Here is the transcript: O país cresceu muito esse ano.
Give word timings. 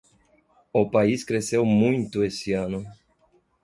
O 0.73 0.89
país 0.89 1.23
cresceu 1.23 1.63
muito 1.63 2.23
esse 2.23 2.53
ano. 2.53 2.83